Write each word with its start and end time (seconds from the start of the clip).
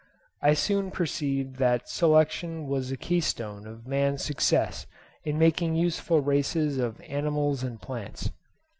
I 0.41 0.55
soon 0.55 0.89
perceived 0.89 1.57
that 1.57 1.87
selection 1.87 2.65
was 2.65 2.89
the 2.89 2.97
keystone 2.97 3.67
of 3.67 3.85
man's 3.85 4.23
success 4.23 4.87
in 5.23 5.37
making 5.37 5.75
useful 5.75 6.21
races 6.21 6.79
of 6.79 6.99
animals 7.01 7.61
and 7.61 7.79
plants. 7.79 8.31